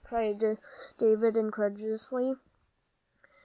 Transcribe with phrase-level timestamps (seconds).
[0.03, 0.57] cried
[0.97, 2.35] David, incredulously.